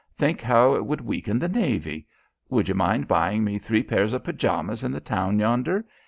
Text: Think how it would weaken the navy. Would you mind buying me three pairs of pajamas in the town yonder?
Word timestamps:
Think 0.17 0.41
how 0.41 0.73
it 0.73 0.83
would 0.87 1.01
weaken 1.01 1.37
the 1.37 1.47
navy. 1.47 2.07
Would 2.49 2.67
you 2.67 2.73
mind 2.73 3.07
buying 3.07 3.43
me 3.43 3.59
three 3.59 3.83
pairs 3.83 4.13
of 4.13 4.23
pajamas 4.23 4.83
in 4.83 4.91
the 4.91 4.99
town 4.99 5.37
yonder? 5.37 5.85